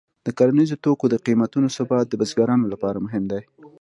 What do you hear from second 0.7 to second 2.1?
توکو د قیمتونو ثبات